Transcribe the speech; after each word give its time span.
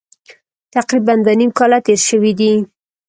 تقریبا 0.75 1.13
دوه 1.23 1.33
نیم 1.39 1.51
کاله 1.57 1.79
تېر 1.85 1.99
شوي 2.07 2.31
دي. 2.39 2.51